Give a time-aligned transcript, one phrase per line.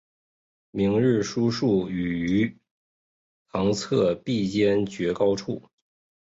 [0.71, 2.57] 明日书数语于
[3.49, 5.61] 堂侧壁间绝高处。